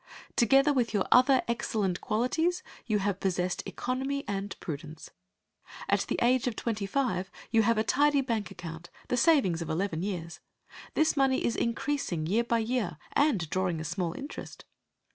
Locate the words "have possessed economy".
2.97-4.23